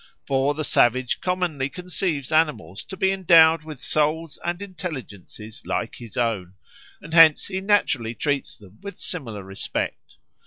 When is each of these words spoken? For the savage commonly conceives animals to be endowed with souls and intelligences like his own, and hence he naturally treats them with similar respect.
For 0.25 0.55
the 0.55 0.63
savage 0.63 1.21
commonly 1.21 1.69
conceives 1.69 2.31
animals 2.31 2.83
to 2.85 2.97
be 2.97 3.11
endowed 3.11 3.63
with 3.63 3.83
souls 3.83 4.39
and 4.43 4.59
intelligences 4.59 5.61
like 5.63 5.97
his 5.97 6.17
own, 6.17 6.55
and 7.03 7.13
hence 7.13 7.45
he 7.45 7.61
naturally 7.61 8.15
treats 8.15 8.55
them 8.55 8.79
with 8.81 8.99
similar 8.99 9.43
respect. 9.43 10.15